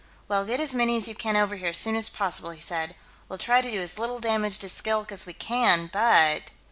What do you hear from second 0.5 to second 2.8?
as many as you can over here, as soon as possible," he